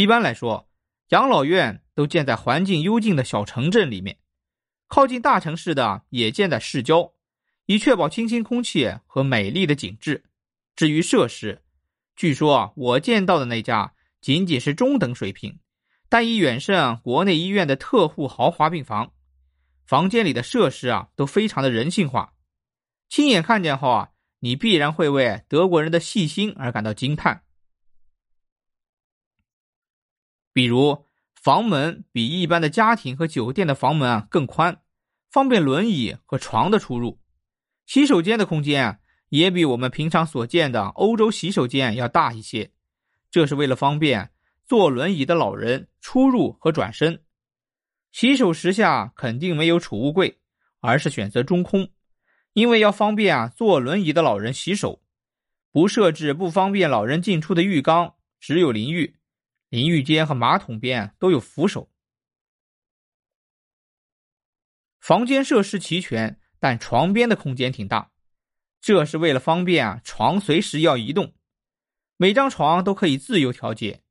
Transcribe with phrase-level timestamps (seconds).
[0.00, 0.66] 一般来说，
[1.10, 4.16] 养老院都建在环境幽静的小城镇里面，
[4.88, 7.12] 靠近大城市的也建在市郊，
[7.66, 10.24] 以确保清新空气和美丽的景致。
[10.74, 11.60] 至于设施，
[12.16, 13.92] 据说我见到的那家
[14.22, 15.58] 仅仅是中等水平，
[16.08, 19.12] 但已远胜国内医院的特护豪华病房。
[19.84, 22.32] 房间里的设施啊，都非常的人性化。
[23.10, 24.08] 亲眼看见后啊，
[24.38, 27.42] 你必然会为德国人的细心而感到惊叹。
[30.52, 34.82] 比如，房门比一般的家庭和酒店的房门啊更宽，
[35.30, 37.20] 方便轮椅和床的出入。
[37.86, 39.00] 洗手间的空间
[39.30, 42.72] 也比我们平常所见的欧洲洗手间要大一些，
[43.30, 44.30] 这是为了方便
[44.66, 47.22] 坐轮椅的老人出入和转身。
[48.12, 50.40] 洗手时下肯定没有储物柜，
[50.80, 51.90] 而是选择中空，
[52.52, 55.00] 因为要方便啊坐轮椅的老人洗手。
[55.72, 59.14] 不设置不方便老人进出的浴缸，只有淋浴。
[59.70, 61.88] 淋浴间和马桶边都有扶手，
[64.98, 68.10] 房间设施齐全，但床边的空间挺大，
[68.80, 71.34] 这是为了方便啊床随时要移动。
[72.16, 74.02] 每张床都可以自由调节，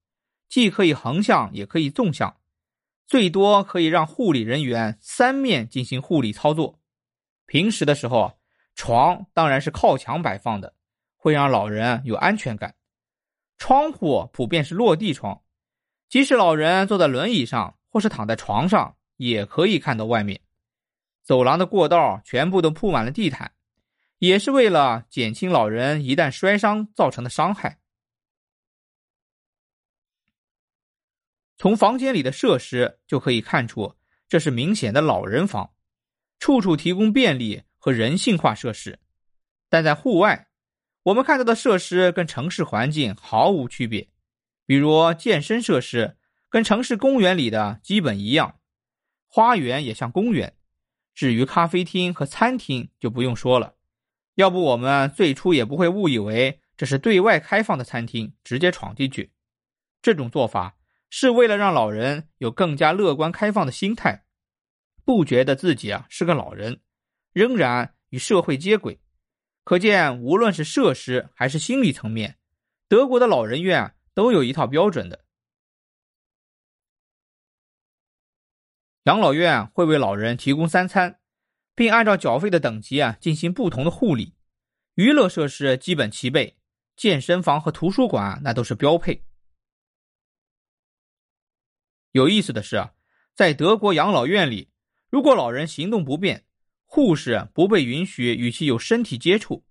[0.48, 2.40] 既可以横向也可以纵向，
[3.06, 6.80] 最多可以让护理人员三面进行护理操作。
[7.46, 8.40] 平时的时候，
[8.76, 10.74] 床当然是靠墙摆放的，
[11.18, 12.78] 会让老人有安全感。
[13.58, 15.44] 窗户普遍是落地窗。
[16.10, 20.42] 即使老人坐在轮椅上，或是躺在床上，也可以看到外面。
[21.22, 23.52] 走廊的过道全部都铺满了地毯，
[24.18, 27.80] 也是为了减轻老人一旦摔伤造成的伤害。
[31.60, 33.96] 从房间里的设施就可以看出，
[34.28, 35.74] 这是明显的老人房，
[36.40, 38.98] 处处提供便利和人性化设施。
[39.70, 40.48] 但在户外，
[41.04, 44.10] 我们看到的设施跟城市环境毫无区别。
[44.70, 46.16] 比如健身设施
[46.48, 48.60] 跟城市公园里的基本一样，
[49.28, 50.54] 花园也像公园。
[51.16, 53.74] 至于咖啡厅和餐厅就不用说了，
[54.36, 59.32] 要不我们最初也不会误以为这是对外开放的餐厅，直接闯进去。
[60.04, 60.78] 这种做法
[61.10, 64.26] 是为了让老人有更加乐观开放的心态，
[65.04, 66.80] 不觉得自己啊是个老人，
[67.34, 69.02] 仍然与社会接轨。
[69.64, 72.38] 可见，无论是设施还是心理层面，
[72.88, 73.96] 德国的老人院。
[74.20, 75.24] 都有一套标准的。
[79.04, 81.22] 养老院会为老人提供三餐，
[81.74, 84.36] 并按照缴费的等级啊进行不同的护理。
[84.96, 86.58] 娱乐设施基本齐备，
[86.98, 89.24] 健身房和图书馆那都是标配。
[92.12, 92.94] 有意思的是啊，
[93.34, 94.70] 在德国养老院里，
[95.10, 96.46] 如果老人行动不便，
[96.84, 99.64] 护士不被允许与其有身体接触，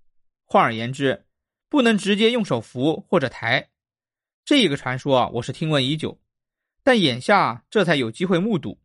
[0.47, 1.27] 换而言之，
[1.69, 3.69] 不能直接用手扶或者抬。
[4.49, 6.19] 这个传说啊，我是听闻已久，
[6.83, 8.81] 但眼下这才有机会目睹。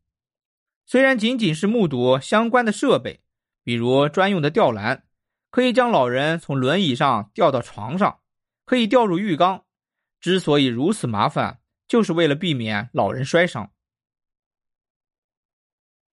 [0.85, 3.21] 虽然仅仅是目睹相关的设备，
[3.63, 5.05] 比如专用的吊篮，
[5.51, 8.19] 可以将老人从轮椅上吊到床上，
[8.65, 9.63] 可以吊入浴缸。
[10.19, 13.71] 之所以如此麻烦，就是为了避免老人摔伤。